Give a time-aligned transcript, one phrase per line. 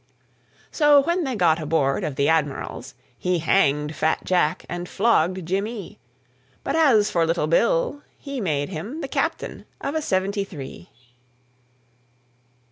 [0.71, 5.99] So when they got aboard of the Admiral's He hanged fat Jack and flogged Jimmee;
[6.63, 10.89] But as for little Bill, he made him The Captain of a Seventy three.